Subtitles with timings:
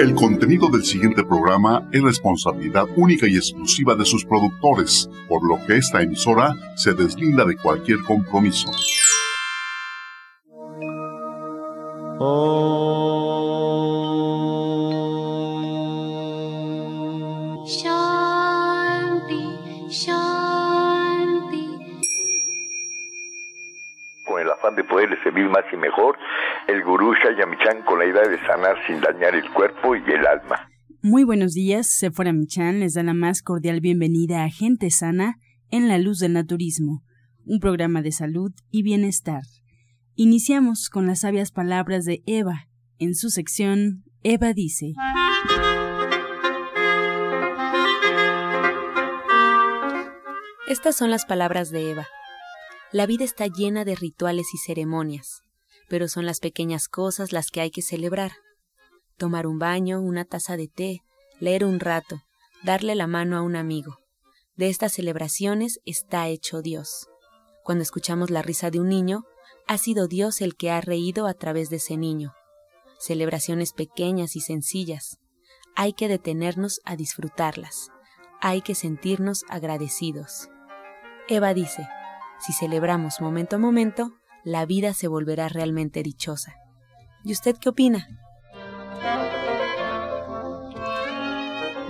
[0.00, 5.58] El contenido del siguiente programa es responsabilidad única y exclusiva de sus productores, por lo
[5.66, 8.70] que esta emisora se deslinda de cualquier compromiso.
[24.24, 26.16] Con el afán de poderle servir más y mejor,
[26.68, 30.68] el gurú Shayamichan con la idea de sanar sin dañar el cuerpo y el alma.
[31.02, 35.36] Muy buenos días, Sephora Michan les da la más cordial bienvenida a Gente Sana
[35.70, 37.02] en la Luz del Naturismo,
[37.46, 39.42] un programa de salud y bienestar.
[40.14, 42.66] Iniciamos con las sabias palabras de Eva.
[42.98, 44.92] En su sección, Eva dice.
[50.68, 52.06] Estas son las palabras de Eva.
[52.92, 55.42] La vida está llena de rituales y ceremonias,
[55.90, 58.30] pero son las pequeñas cosas las que hay que celebrar.
[59.16, 61.02] Tomar un baño, una taza de té,
[61.40, 62.22] leer un rato,
[62.62, 63.98] darle la mano a un amigo.
[64.54, 67.08] De estas celebraciones está hecho Dios.
[67.64, 69.24] Cuando escuchamos la risa de un niño,
[69.66, 72.34] ha sido Dios el que ha reído a través de ese niño.
[73.00, 75.18] Celebraciones pequeñas y sencillas.
[75.74, 77.88] Hay que detenernos a disfrutarlas.
[78.40, 80.50] Hay que sentirnos agradecidos.
[81.28, 81.88] Eva dice,
[82.38, 86.54] si celebramos momento a momento, la vida se volverá realmente dichosa.
[87.24, 88.08] ¿Y usted qué opina?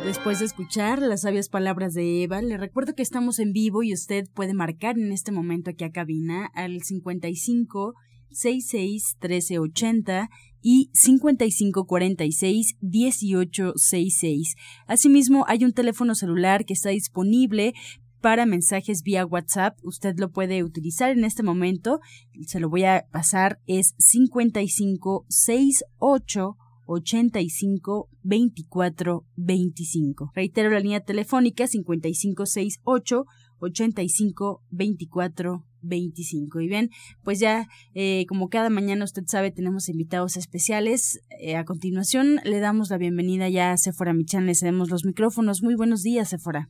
[0.05, 3.93] Después de escuchar las sabias palabras de Eva, le recuerdo que estamos en vivo y
[3.93, 7.95] usted puede marcar en este momento aquí a cabina al 55
[8.31, 10.31] 66 1380
[10.63, 14.57] y 55 46 1866.
[14.87, 17.75] Asimismo, hay un teléfono celular que está disponible
[18.21, 19.79] para mensajes vía WhatsApp.
[19.83, 22.01] Usted lo puede utilizar en este momento.
[22.47, 23.59] Se lo voy a pasar.
[23.67, 30.33] Es 55 68 85 24 25.
[30.35, 33.27] Reitero la línea telefónica 5568
[33.61, 36.61] 85 24 25.
[36.61, 36.91] Y bien,
[37.23, 41.21] pues ya eh, como cada mañana usted sabe tenemos invitados especiales.
[41.39, 45.63] Eh, a continuación le damos la bienvenida ya a Sephora Michan, le cedemos los micrófonos.
[45.63, 46.69] Muy buenos días, Sephora.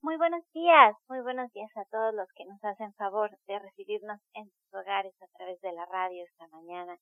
[0.00, 4.20] Muy buenos días, muy buenos días a todos los que nos hacen favor de recibirnos
[4.32, 6.96] en sus hogares a través de la radio esta mañana.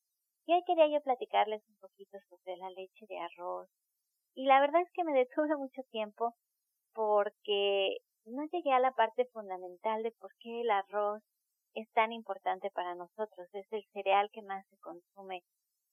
[0.46, 3.68] Y hoy quería yo platicarles un poquito sobre la leche de arroz.
[4.34, 6.34] Y la verdad es que me detuve mucho tiempo
[6.94, 11.22] porque no llegué a la parte fundamental de por qué el arroz
[11.74, 13.46] es tan importante para nosotros.
[13.52, 15.42] Es el cereal que más se consume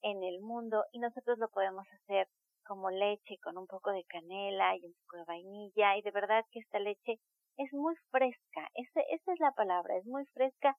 [0.04, 2.30] en el mundo y nosotros lo podemos hacer
[2.66, 6.46] como leche con un poco de canela y un poco de vainilla y de verdad
[6.52, 7.20] que esta leche
[7.58, 10.76] es muy fresca, esa, esa es la palabra, es muy fresca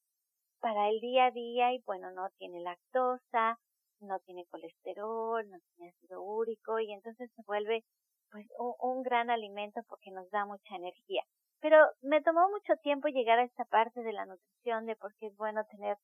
[0.61, 3.59] para el día a día y bueno, no tiene lactosa,
[4.01, 7.85] no tiene colesterol, no tiene ácido úrico y entonces se vuelve
[8.31, 11.23] pues un, gran alimento porque nos da mucha energía.
[11.61, 15.27] Pero me tomó mucho tiempo llegar a esta parte de la nutrición, de por qué
[15.27, 15.97] es bueno tener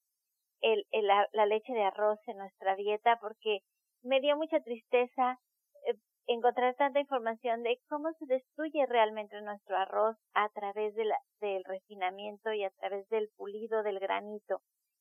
[0.60, 3.60] el, el la, leche de arroz en nuestra dieta, porque
[4.02, 5.38] me dio mucha tristeza
[6.26, 11.64] encontrar tanta información de cómo se destruye realmente nuestro arroz a través de la, del
[11.64, 14.60] refinamiento y a través del pulido del granito.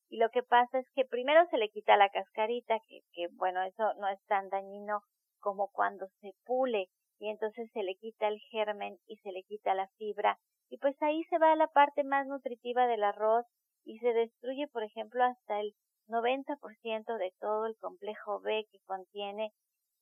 [0.10, 3.62] Y lo que pasa es que primero se le quita la cascarita, que, que bueno,
[3.64, 5.02] eso no es tan dañino
[5.40, 6.88] como cuando se pule
[7.20, 10.38] y entonces se le quita el germen y se le quita la fibra
[10.70, 13.46] y pues ahí se va la parte más nutritiva del arroz
[13.86, 15.74] y se destruye por ejemplo hasta el
[16.08, 19.52] 90% de todo el complejo B que contiene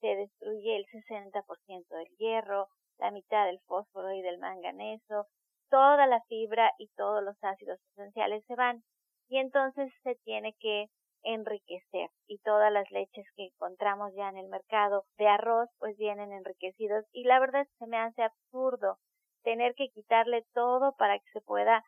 [0.02, 5.28] se destruye el 60% del hierro, la mitad del fósforo y del manganeso,
[5.70, 8.84] toda la fibra y todos los ácidos esenciales se van
[9.30, 10.88] y entonces se tiene que
[11.24, 16.32] enriquecer y todas las leches que encontramos ya en el mercado de arroz pues vienen
[16.32, 18.98] enriquecidos y la verdad es que se me hace absurdo
[19.44, 21.84] tener que quitarle todo para que se pueda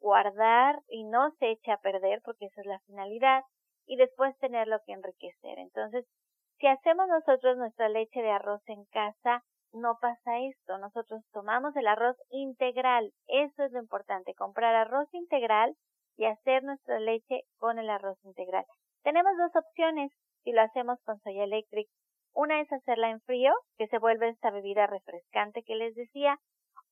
[0.00, 3.42] guardar y no se eche a perder porque esa es la finalidad
[3.86, 5.58] y después tenerlo que enriquecer.
[5.58, 6.06] Entonces,
[6.58, 9.42] si hacemos nosotros nuestra leche de arroz en casa,
[9.72, 10.78] no pasa esto.
[10.78, 13.12] Nosotros tomamos el arroz integral.
[13.26, 15.74] Eso es lo importante, comprar arroz integral
[16.16, 18.64] y hacer nuestra leche con el arroz integral.
[19.02, 20.12] Tenemos dos opciones
[20.44, 21.88] si lo hacemos con Soya Electric.
[22.32, 26.38] Una es hacerla en frío, que se vuelve esta bebida refrescante que les decía,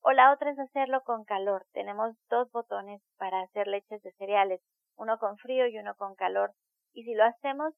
[0.01, 1.65] o la otra es hacerlo con calor.
[1.71, 4.61] Tenemos dos botones para hacer leches de cereales,
[4.97, 6.51] uno con frío y uno con calor.
[6.93, 7.73] Y si lo hacemos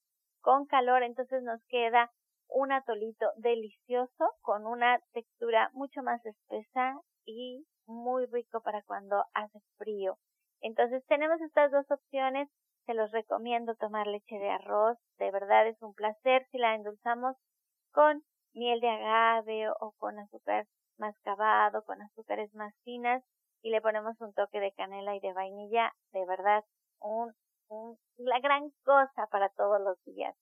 [0.45, 2.12] con calor, entonces nos queda
[2.50, 9.59] un atolito delicioso con una textura mucho más espesa y muy rico para cuando hace
[9.77, 10.19] frío.
[10.62, 12.47] Entonces tenemos estas dos opciones.
[12.86, 15.00] Se los recomiendo tomar leche de arroz.
[15.18, 17.36] De verdad es un placer si la endulzamos
[17.92, 18.21] con
[18.53, 20.68] miel de agave o con azúcar
[21.00, 23.24] mascabado, con azúcares más finas
[23.63, 26.63] y le ponemos un toque de canela y de vainilla, de verdad,
[27.00, 27.33] un, un,
[28.17, 30.35] la gran cosa para todos los días.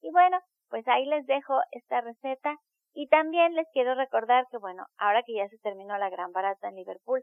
[0.00, 0.38] Y bueno,
[0.68, 2.56] pues ahí les dejo esta receta
[2.94, 6.68] y también les quiero recordar que bueno, ahora que ya se terminó la gran barata
[6.68, 7.22] en Liverpool,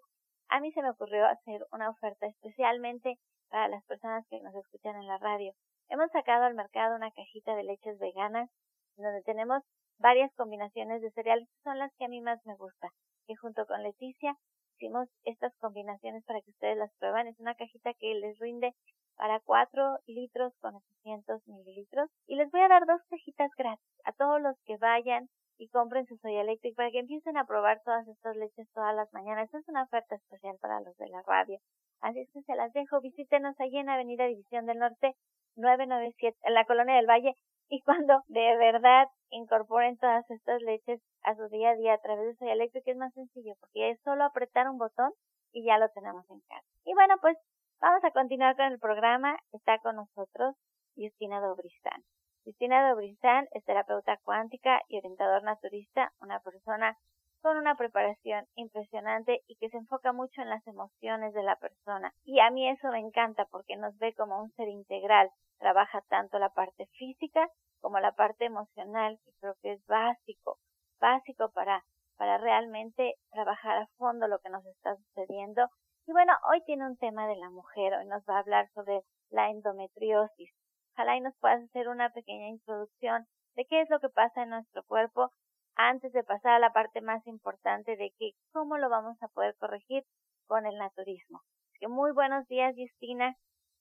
[0.49, 3.15] a mí se me ocurrió hacer una oferta especialmente
[3.49, 5.53] para las personas que nos escuchan en la radio.
[5.89, 8.49] Hemos sacado al mercado una cajita de leches veganas
[8.97, 9.63] donde tenemos
[9.99, 12.89] varias combinaciones de cereales que son las que a mí más me gusta,
[13.27, 14.35] que junto con Leticia
[14.75, 17.27] hicimos estas combinaciones para que ustedes las prueban.
[17.27, 18.73] Es una cajita que les rinde
[19.15, 22.09] para 4 litros con 800 mililitros.
[22.27, 26.05] Y les voy a dar dos cajitas gratis a todos los que vayan y compren
[26.05, 29.45] su Soya Electric para que empiecen a probar todas estas leches todas las mañanas.
[29.45, 31.59] Esta es una oferta especial para los de la radio.
[32.01, 33.01] Así es que se las dejo.
[33.01, 35.15] Visítenos allí en Avenida División del Norte
[35.55, 37.35] 997 en la Colonia del Valle
[37.69, 42.25] y cuando de verdad incorporen todas estas leches a su día a día a través
[42.25, 45.11] de Soya Electric es más sencillo porque es solo apretar un botón
[45.51, 46.67] y ya lo tenemos en casa.
[46.83, 47.37] Y bueno, pues
[47.81, 49.37] vamos a continuar con el programa.
[49.51, 50.55] Está con nosotros
[50.95, 52.03] Justina Dobristán.
[52.43, 56.97] Justina Dobristán es terapeuta cuántica y orientador naturista, una persona
[57.41, 62.13] con una preparación impresionante y que se enfoca mucho en las emociones de la persona.
[62.23, 65.29] Y a mí eso me encanta porque nos ve como un ser integral.
[65.59, 67.47] Trabaja tanto la parte física
[67.81, 70.57] como la parte emocional, que creo que es básico,
[70.99, 71.83] básico para,
[72.17, 75.67] para realmente trabajar a fondo lo que nos está sucediendo.
[76.07, 79.01] Y bueno, hoy tiene un tema de la mujer, hoy nos va a hablar sobre
[79.31, 80.51] la endometriosis.
[80.93, 83.25] Ojalá y nos puedas hacer una pequeña introducción
[83.55, 85.31] de qué es lo que pasa en nuestro cuerpo
[85.75, 89.55] antes de pasar a la parte más importante de que cómo lo vamos a poder
[89.57, 90.03] corregir
[90.45, 91.41] con el naturismo.
[91.79, 93.35] que muy buenos días, Justina.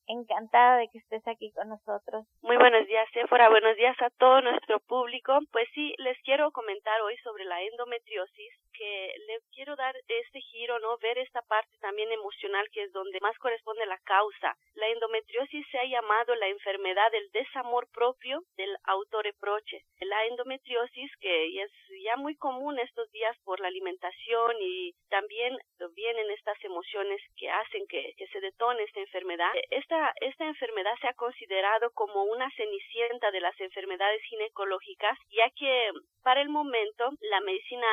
[0.07, 2.27] Encantada de que estés aquí con nosotros.
[2.43, 3.49] Muy buenos días, Sephora.
[3.49, 5.39] Buenos días a todo nuestro público.
[5.51, 10.79] Pues sí, les quiero comentar hoy sobre la endometriosis, que le quiero dar este giro,
[10.81, 10.99] ¿no?
[10.99, 14.55] Ver esta parte también emocional que es donde más corresponde la causa.
[14.75, 19.85] La endometriosis se ha llamado la enfermedad del desamor propio del autoreproche.
[20.01, 21.71] La endometriosis, que es
[22.05, 25.57] ya muy común estos días por la alimentación y también
[25.95, 29.51] vienen estas emociones que hacen que, se detone esta enfermedad.
[29.71, 35.91] Esta esta, enfermedad se ha considerado como una cenicienta de las enfermedades ginecológicas, ya que
[36.23, 37.87] para el momento la medicina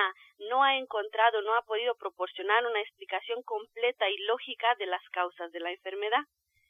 [0.49, 5.51] no ha encontrado, no ha podido proporcionar una explicación completa y lógica de las causas
[5.51, 6.23] de la enfermedad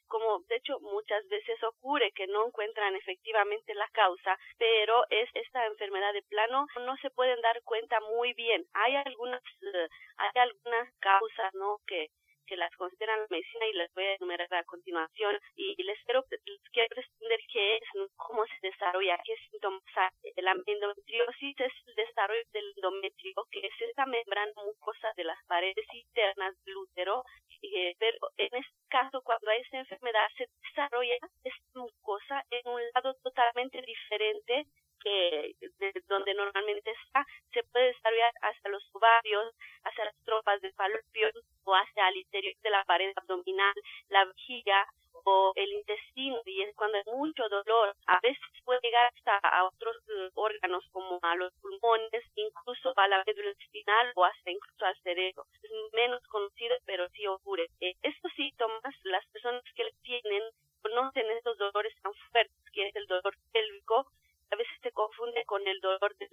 [0.08, 5.64] como de hecho muchas veces ocurre que no encuentran efectivamente la causa, pero es esta
[5.64, 8.62] enfermedad de plano no se pueden dar cuenta muy bien.
[8.74, 9.88] Hay algunas eh,
[10.18, 11.78] hay algunas causas, ¿no?
[11.86, 12.08] que
[12.46, 15.38] que las consideran la medicina y las voy a enumerar a continuación.
[15.56, 16.24] Y les quiero,
[16.72, 17.82] quiero responder qué es,
[18.16, 20.32] cómo se desarrolla, qué síntomas hay.
[20.36, 25.86] La endometriosis es el desarrollo del endometrio, que es esta membrana mucosa de las paredes
[25.92, 27.24] internas del útero,
[27.62, 32.80] eh, pero en este caso, cuando hay esta enfermedad, se desarrolla esta mucosa en un
[32.94, 34.66] lado totalmente diferente
[35.02, 39.54] que de donde normalmente está, se puede desarrollar hasta los ovarios,
[39.84, 41.30] hacia las tropas de falopio
[41.64, 43.74] o hacia el interior de la pared abdominal,
[44.08, 44.86] la vejiga
[45.24, 47.94] o el intestino y es cuando hay mucho dolor.
[48.06, 53.08] A veces puede llegar hasta a otros eh, órganos como a los pulmones, incluso a
[53.08, 55.46] la médula espinal o hasta incluso al cerebro.
[55.62, 57.68] Es menos conocido, pero sí ocurre.
[57.80, 57.94] Eh,
[58.36, 60.42] síntomas, las personas que le tienen
[60.82, 64.06] conocen estos dolores tan fuertes, que es el dolor pélvico,
[64.50, 66.28] a veces se confunde con el dolor del,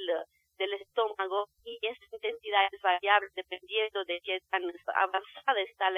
[0.58, 4.64] del estómago y esa intensidad es variable dependiendo de qué tan
[4.96, 5.90] avanzada está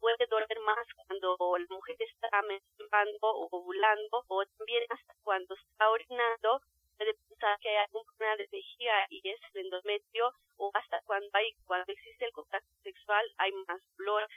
[0.00, 5.90] Puede doler más cuando la mujer está menstruando o ovulando o también hasta cuando está
[5.90, 6.60] orinando
[6.96, 11.28] puede pensar que hay algún problema de vejiga y es el endometrio o hasta cuando
[11.32, 14.28] hay cuando existe el contacto sexual hay más dolor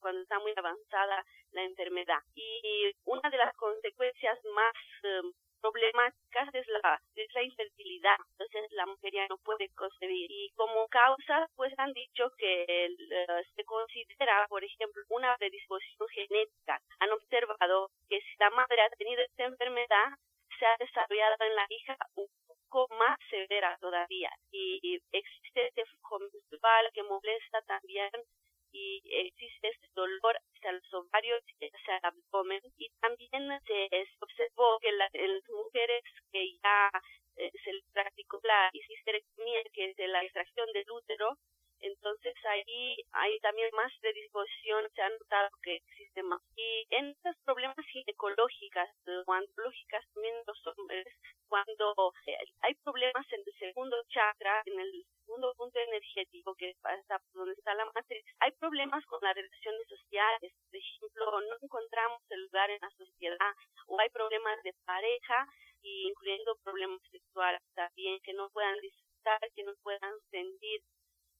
[0.00, 4.74] cuando está muy avanzada la enfermedad y una de las consecuencias más
[5.04, 8.18] em, problemáticas es la, es la infertilidad.
[9.28, 10.30] No puede concebir.
[10.30, 16.80] Y como causa, pues han dicho que eh, se considera, por ejemplo, una predisposición genética.
[17.00, 20.06] Han observado que si la madre ha tenido esta enfermedad,
[20.58, 24.30] se ha desarrollado en la hija un poco más severa todavía.
[24.50, 25.84] Y existe este
[26.18, 28.10] menstrual que molesta también
[28.72, 33.88] y existe este dolor hacia los ovarios y hacia el abdomen y también se
[34.20, 36.02] observó que la, en las mujeres
[36.32, 36.90] que ya
[37.36, 41.36] eh, se practicó la histerectomía que es la extracción del útero
[41.80, 46.40] Entonces ahí hay también más predisposición, se ha notado que existe más.
[46.56, 48.88] Y en estos problemas ginecológicas,
[49.56, 51.06] lógicas también los hombres,
[51.48, 56.90] cuando eh, hay problemas en el segundo chakra, en el segundo punto energético que está
[57.32, 60.52] donde está la matriz, hay problemas con las relaciones sociales.
[60.68, 63.54] Por ejemplo, no encontramos el lugar en la sociedad
[63.86, 65.46] o hay problemas de pareja
[65.84, 70.82] incluyendo problemas sexuales también que no puedan disfrutar, que no puedan sentir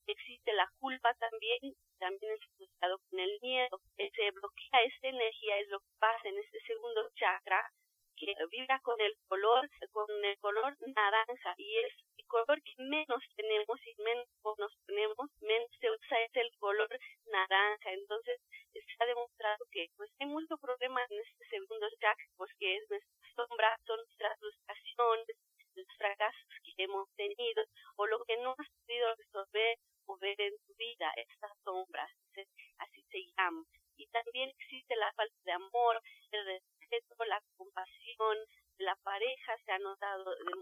[0.06, 1.61] existe la culpa también,
[1.99, 3.78] también es asociado con el miedo.
[3.96, 7.62] Se bloquea esta energía, es lo que pasa en este segundo chakra,
[8.16, 11.92] que vibra con el color, con el color naranja, y es
[12.32, 16.88] color que menos tenemos y menos nos tenemos, menos se usa es el color
[17.26, 17.92] naranja.
[17.92, 18.40] Entonces,
[18.98, 23.28] ha demostrado que pues hay mucho problema en este segundo chakra, pues que es nuestra
[23.36, 25.36] sombra, son nuestras frustraciones,
[25.74, 27.64] los fracasos que hemos tenido,
[27.96, 32.10] o lo que no has podido resolver o ver en tu vida, estas sombras,
[32.78, 33.64] así se llama.
[33.96, 36.00] Y también existe la falta de amor,
[36.32, 38.38] el respeto, la compasión,
[38.82, 40.52] la pareja se ha notado de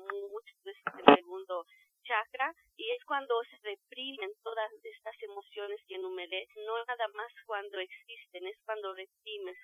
[0.64, 1.64] de este segundo
[2.04, 7.78] chakra y es cuando se reprimen todas estas emociones que enumeré, no nada más cuando
[7.78, 9.56] existen, es cuando reprimes.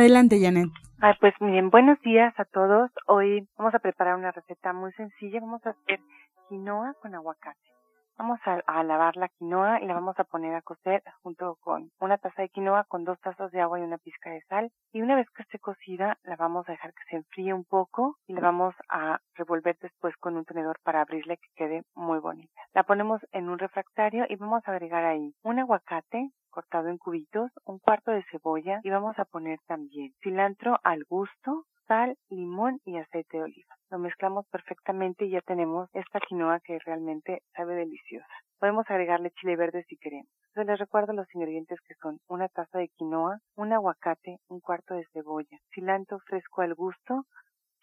[0.00, 0.70] Adelante, Janet.
[1.02, 2.90] Ay, pues bien, buenos días a todos.
[3.06, 5.40] Hoy vamos a preparar una receta muy sencilla.
[5.40, 6.00] Vamos a hacer
[6.48, 7.60] quinoa con aguacate.
[8.16, 12.16] Vamos a, lavar la quinoa y la vamos a poner a cocer junto con una
[12.16, 14.70] taza de quinoa con dos tazas de agua y una pizca de sal.
[14.90, 18.16] Y una vez que esté cocida, la vamos a dejar que se enfríe un poco
[18.26, 22.60] y la vamos a revolver después con un tenedor para abrirla que quede muy bonita.
[22.72, 27.50] La ponemos en un refractario y vamos a agregar ahí un aguacate, cortado en cubitos,
[27.64, 32.98] un cuarto de cebolla y vamos a poner también cilantro al gusto, sal, limón y
[32.98, 33.74] aceite de oliva.
[33.90, 38.32] Lo mezclamos perfectamente y ya tenemos esta quinoa que realmente sabe deliciosa.
[38.58, 40.30] Podemos agregarle chile verde si queremos.
[40.48, 44.94] Entonces les recuerdo los ingredientes que son una taza de quinoa, un aguacate, un cuarto
[44.94, 47.24] de cebolla, cilantro fresco al gusto,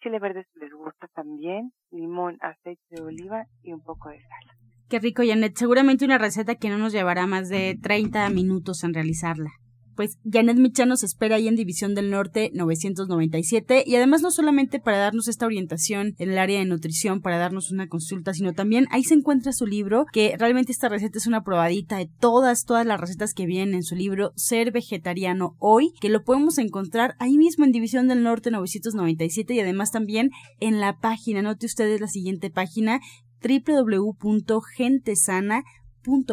[0.00, 4.67] chile verde si les gusta también, limón, aceite de oliva y un poco de sal.
[4.88, 5.54] Qué rico, Janet.
[5.56, 9.50] Seguramente una receta que no nos llevará más de 30 minutos en realizarla.
[9.96, 14.78] pues Janet Michan nos espera ahí en División del Norte 997 y además no solamente
[14.78, 18.86] para darnos esta orientación en el área de nutrición, para darnos una consulta, sino también
[18.92, 22.86] ahí se encuentra su libro, que realmente esta receta es una probadita de todas, todas
[22.86, 27.36] las recetas que vienen en su libro Ser Vegetariano Hoy, que lo podemos encontrar ahí
[27.36, 30.30] mismo en División del Norte 997 y además también
[30.60, 33.00] en la página, note ustedes la siguiente página
[33.42, 35.64] www.gentesana.com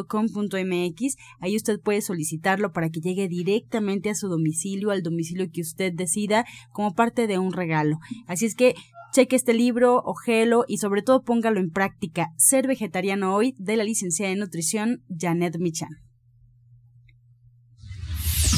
[0.08, 1.16] .com.mx.
[1.40, 5.94] Ahí usted puede solicitarlo para que llegue directamente a su domicilio, al domicilio que usted
[5.94, 8.00] decida, como parte de un regalo.
[8.28, 8.76] Así es que
[9.12, 12.32] cheque este libro, ojelo y sobre todo póngalo en práctica.
[12.38, 16.05] Ser vegetariano hoy de la licenciada en nutrición Janet Michan.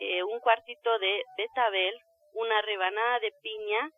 [0.00, 1.98] eh, un cuartito de betabel,
[2.34, 3.90] una rebanada de piña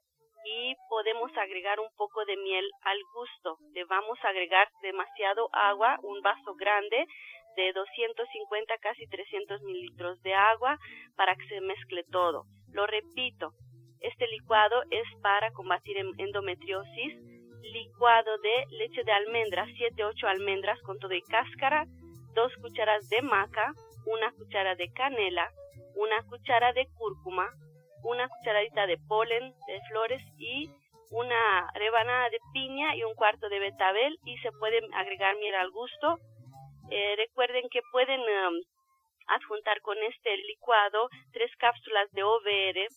[0.45, 3.59] y podemos agregar un poco de miel al gusto.
[3.75, 7.07] Le vamos a agregar demasiado agua, un vaso grande
[7.57, 10.79] de 250 casi 300 mililitros de agua
[11.17, 12.45] para que se mezcle todo.
[12.73, 13.53] Lo repito,
[14.01, 17.15] este licuado es para combatir endometriosis.
[17.63, 21.85] Licuado de leche de almendras, 7-8 almendras con todo y cáscara,
[22.35, 23.73] dos cucharas de maca,
[24.07, 25.51] una cuchara de canela,
[25.97, 27.51] una cuchara de cúrcuma,
[28.09, 30.71] una cucharadita de polen de flores y
[31.11, 35.71] una rebanada de piña y un cuarto de betabel y se puede agregar miel al
[35.71, 36.19] gusto.
[36.91, 38.63] Eh, recuerden que pueden um,
[39.27, 42.89] adjuntar con este licuado tres cápsulas de OVR.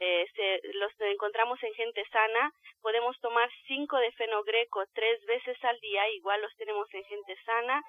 [0.00, 2.52] Eh, se, los encontramos en gente sana.
[2.82, 7.82] Podemos tomar cinco de fenogreco tres veces al día, igual los tenemos en gente sana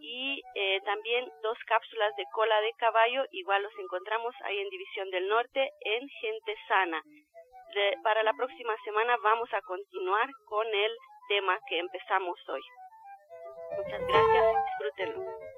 [0.00, 5.10] y eh, también dos cápsulas de cola de caballo, igual los encontramos ahí en División
[5.10, 7.02] del Norte en Gente Sana.
[8.02, 10.96] para la próxima semana vamos a continuar con el
[11.28, 12.62] tema que empezamos hoy.
[13.76, 15.50] Muchas gracias, disfrútenlo.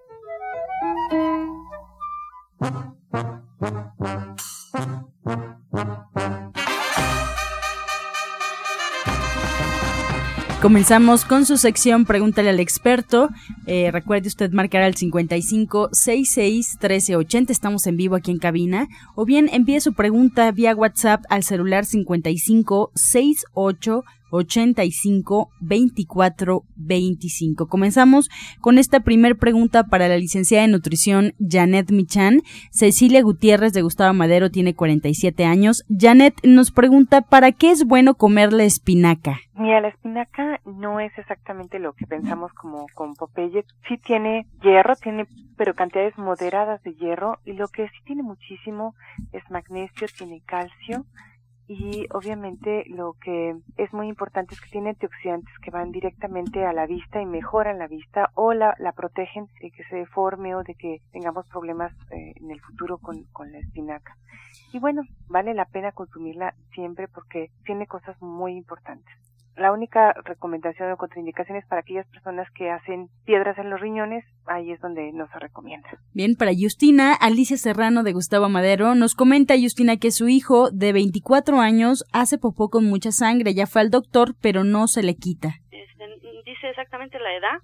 [10.62, 13.31] Comenzamos con su sección Pregúntale al experto.
[13.66, 17.53] Eh, recuerde usted marcar al 55 66 1380.
[17.53, 18.87] Estamos en vivo aquí en cabina.
[19.16, 27.68] O bien envíe su pregunta vía WhatsApp al celular 55 68 85 24 25.
[27.68, 28.29] Comenzamos
[28.61, 32.40] con esta primer pregunta para la licenciada en nutrición Janet Michan.
[32.71, 35.85] Cecilia Gutiérrez de Gustavo Madero tiene 47 años.
[35.88, 39.38] Janet nos pregunta ¿para qué es bueno comer la espinaca?
[39.55, 43.64] Mira, la espinaca no es exactamente lo que pensamos como con Popeye.
[43.87, 48.95] Sí tiene hierro, tiene pero cantidades moderadas de hierro y lo que sí tiene muchísimo
[49.33, 51.05] es magnesio, tiene calcio
[51.68, 56.72] y obviamente lo que es muy importante es que tiene antioxidantes que van directamente a
[56.72, 60.62] la vista y mejoran la vista o la, la protegen de que se deforme o
[60.64, 64.16] de que tengamos problemas eh, en el futuro con, con la espinaca.
[64.72, 69.14] Y bueno, vale la pena consumirla siempre porque tiene cosas muy importantes.
[69.57, 74.25] La única recomendación o contraindicación es para aquellas personas que hacen piedras en los riñones,
[74.47, 75.88] ahí es donde nos recomienda.
[76.15, 80.93] Bien, para Justina, Alicia Serrano de Gustavo Madero nos comenta Justina que su hijo de
[80.93, 85.17] 24 años hace popó con mucha sangre, ya fue al doctor, pero no se le
[85.17, 85.57] quita.
[85.71, 86.05] Este,
[86.47, 87.59] ¿Dice exactamente la edad?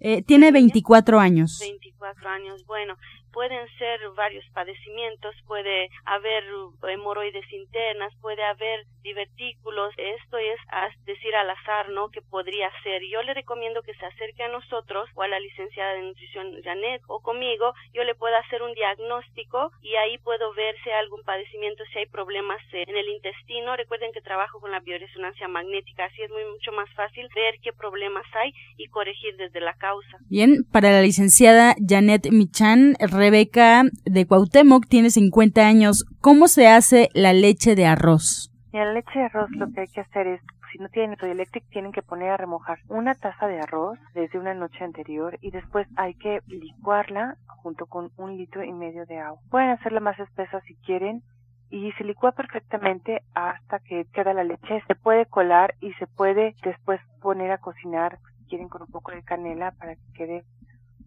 [0.00, 1.58] Eh, tiene 24 años.
[1.60, 2.96] 24 años, bueno,
[3.32, 6.44] pueden ser varios padecimientos, puede haber
[6.88, 10.60] hemorroides internas, puede haber divertículos, esto es
[11.04, 12.10] decir al azar, ¿no?
[12.10, 13.02] Que podría ser.
[13.10, 17.02] Yo le recomiendo que se acerque a nosotros o a la licenciada de nutrición Janet
[17.06, 21.22] o conmigo, yo le puedo hacer un diagnóstico y ahí puedo ver si hay algún
[21.24, 23.76] padecimiento, si hay problemas en el intestino.
[23.76, 27.72] Recuerden que trabajo con la bioresonancia magnética, así es muy mucho más fácil ver qué
[27.72, 30.18] problemas hay y corregir desde la causa.
[30.28, 36.06] Bien, para la licenciada Janet Michan, Rebeca de Cuauhtémoc tiene 50 años.
[36.22, 38.50] ¿Cómo se hace la leche de arroz?
[38.72, 40.40] La leche de arroz lo que hay que hacer es
[40.72, 44.54] si no tienen electric tienen que poner a remojar una taza de arroz desde una
[44.54, 49.38] noche anterior y después hay que licuarla junto con un litro y medio de agua.
[49.50, 51.22] Pueden hacerla más espesa si quieren
[51.68, 54.82] y se licúa perfectamente hasta que queda la leche.
[54.86, 59.12] Se puede colar y se puede después poner a cocinar si quieren con un poco
[59.12, 60.44] de canela para que quede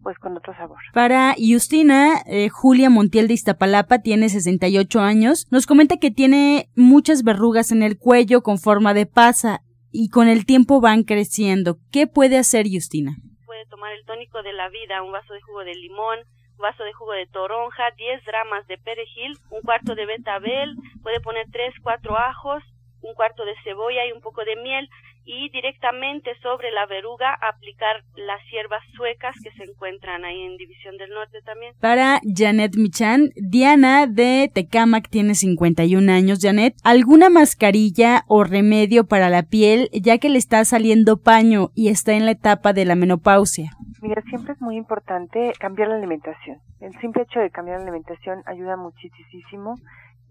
[0.04, 0.78] pues con otro sabor.
[0.92, 5.46] Para Justina, eh, Julia Montiel de Iztapalapa tiene 68 años.
[5.50, 10.28] Nos comenta que tiene muchas verrugas en el cuello con forma de pasa y con
[10.28, 11.78] el tiempo van creciendo.
[11.90, 13.16] ¿Qué puede hacer Justina?
[13.46, 16.18] Puede tomar el tónico de la vida, un vaso de jugo de limón,
[16.52, 21.20] un vaso de jugo de toronja, 10 gramas de perejil, un cuarto de betabel, puede
[21.20, 22.62] poner 3, 4 ajos,
[23.00, 24.88] un cuarto de cebolla y un poco de miel
[25.24, 30.96] y directamente sobre la verruga aplicar las hierbas suecas que se encuentran ahí en División
[30.96, 31.74] del Norte también.
[31.80, 36.38] Para Janet Michan, Diana de Tecamac tiene 51 años.
[36.40, 41.88] Janet, ¿alguna mascarilla o remedio para la piel ya que le está saliendo paño y
[41.88, 43.70] está en la etapa de la menopausia?
[44.02, 46.58] Mira, siempre es muy importante cambiar la alimentación.
[46.80, 49.76] El simple hecho de cambiar la alimentación ayuda muchísimo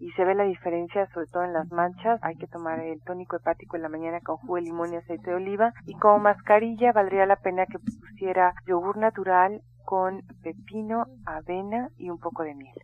[0.04, 2.20] y se ve la diferencia sobre todo en las manchas.
[2.22, 5.30] Hay que tomar el tónico hepático en la mañana con jugo de limón y aceite
[5.30, 11.88] de oliva y como mascarilla valdría la pena que pusiera yogur natural con pepino, avena
[11.96, 12.74] y un poco de miel.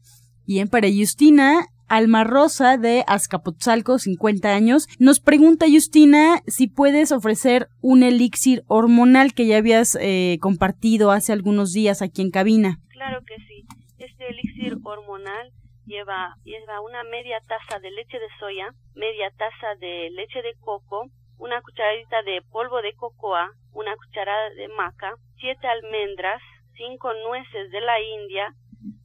[0.46, 7.68] Bien, para Justina, Alma Rosa de Azcapotzalco, 50 años, nos pregunta Justina si puedes ofrecer
[7.82, 12.78] un elixir hormonal que ya habías eh, compartido hace algunos días aquí en cabina.
[12.88, 13.66] Claro que sí.
[13.98, 15.52] Este elixir hormonal
[15.90, 21.06] lleva, lleva una media taza de leche de soya, media taza de leche de coco,
[21.38, 26.40] una cucharadita de polvo de cocoa, una cucharada de maca, siete almendras,
[26.76, 28.54] cinco nueces de la India,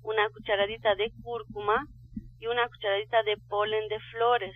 [0.03, 1.87] una cucharadita de cúrcuma
[2.39, 4.55] y una cucharadita de polen de flores.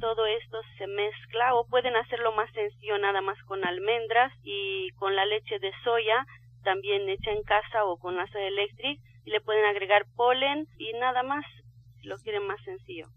[0.00, 5.14] Todo esto se mezcla o pueden hacerlo más sencillo nada más con almendras y con
[5.14, 6.26] la leche de soya
[6.64, 11.22] también hecha en casa o con ácido eléctrico y le pueden agregar polen y nada
[11.22, 11.44] más
[12.02, 13.08] lo quieren más sencillo.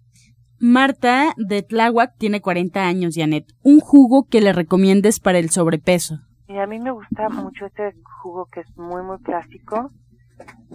[0.60, 3.52] Marta de Tláhuac tiene 40 años, Janet.
[3.64, 6.20] ¿Un jugo que le recomiendes para el sobrepeso?
[6.48, 9.92] Y a mí me gusta mucho este jugo que es muy, muy clásico,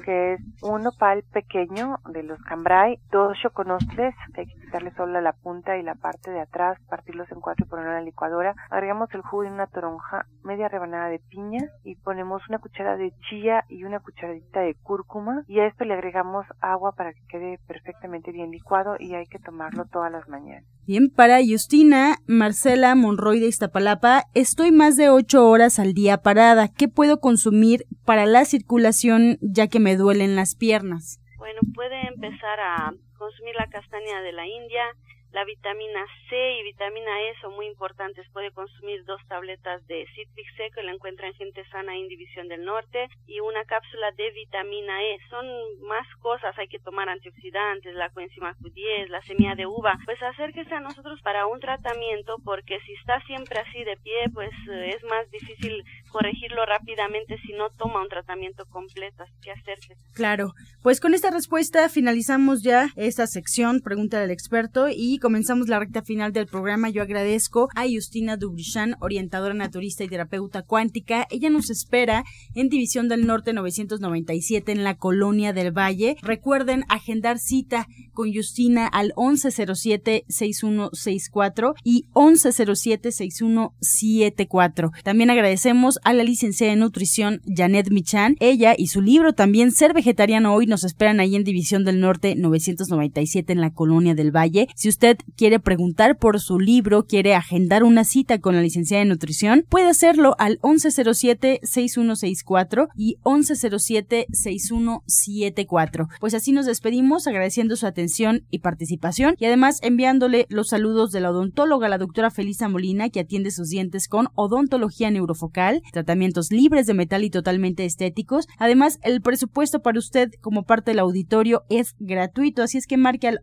[0.04, 5.32] que es un nopal pequeño de los cambrai, dos choconostres, hay que quitarle solo la
[5.32, 8.54] punta y la parte de atrás, partirlos en cuatro y ponerlo en la licuadora.
[8.70, 13.12] Agregamos el jugo de una toronja, media rebanada de piña y ponemos una cuchara de
[13.28, 17.58] chía y una cucharadita de cúrcuma y a esto le agregamos agua para que quede
[17.66, 20.64] perfectamente bien licuado y hay que tomarlo todas las mañanas.
[20.86, 26.68] Bien, para Justina, Marcela Monroy de Iztapalapa, estoy más de ocho horas al día parada.
[26.68, 31.18] ¿Qué puedo consumir para la circulación ya que me duelen las piernas?
[31.36, 34.84] Bueno, puede empezar a consumir la castaña de la India,
[35.32, 38.26] la vitamina C y vitamina E son muy importantes.
[38.32, 42.48] Puede consumir dos tabletas de Citrix C que la encuentra en Gente Sana en División
[42.48, 45.18] del Norte y una cápsula de vitamina E.
[45.28, 45.46] Son
[45.86, 46.56] más cosas.
[46.58, 49.98] Hay que tomar antioxidantes, la coenzima Q10, la semilla de uva.
[50.04, 54.50] Pues acérquese a nosotros para un tratamiento porque si está siempre así de pie, pues
[54.70, 59.24] eh, es más difícil corregirlo rápidamente si no toma un tratamiento completo.
[59.24, 59.96] Así que acérquese.
[60.14, 60.52] Claro.
[60.82, 66.02] Pues con esta respuesta finalizamos ya esta sección, pregunta del experto y comenzamos la recta
[66.02, 66.88] final del programa.
[66.90, 71.26] Yo agradezco a Justina Dubrichan, orientadora naturista y terapeuta cuántica.
[71.30, 76.16] Ella nos espera en División del Norte 997 en la Colonia del Valle.
[76.22, 85.02] Recuerden agendar cita con Justina al 1107-6164 y 1107-6174.
[85.02, 88.34] También agradecemos a la licenciada en nutrición Janet Michan.
[88.40, 92.34] Ella y su libro también Ser Vegetariano Hoy nos esperan ahí en División del Norte
[92.34, 94.66] 997 en la Colonia del Valle.
[94.74, 99.08] Si usted quiere preguntar por su libro, quiere agendar una cita con la licenciada de
[99.08, 106.08] nutrición, puede hacerlo al 1107-6164 y 1107-6174.
[106.20, 111.20] Pues así nos despedimos agradeciendo su atención y participación y además enviándole los saludos de
[111.20, 116.86] la odontóloga, la doctora Felisa Molina, que atiende sus dientes con odontología neurofocal, tratamientos libres
[116.86, 118.46] de metal y totalmente estéticos.
[118.58, 123.28] Además, el presupuesto para usted como parte del auditorio es gratuito, así es que marque
[123.28, 123.40] al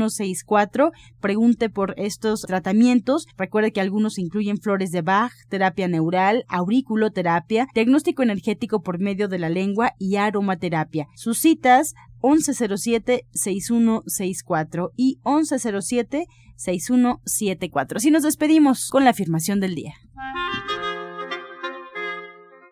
[0.00, 3.26] 1107-6164, pregunte por estos tratamientos.
[3.36, 9.38] Recuerde que algunos incluyen flores de Bach, terapia neural, auriculoterapia, diagnóstico energético por medio de
[9.38, 11.06] la lengua y aromaterapia.
[11.14, 17.96] Sus citas 1107-6164 y 1107-6174.
[17.96, 19.92] Así nos despedimos con la afirmación del día.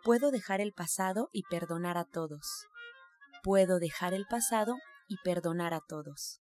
[0.02, 2.66] Puedo dejar el pasado y perdonar a todos.
[3.42, 4.76] Puedo dejar el pasado
[5.08, 6.42] y perdonar a todos.